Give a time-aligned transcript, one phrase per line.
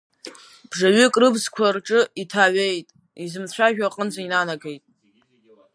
[0.69, 2.87] Бжаҩык рыбзқәа рҿы иҭаҩеит,
[3.23, 4.83] изымцәажәо аҟынӡа инанагеит.